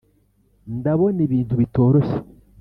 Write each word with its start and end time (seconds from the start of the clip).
ndabona 0.77 1.19
ibintu 1.27 1.53
bitoroshye 1.61 2.17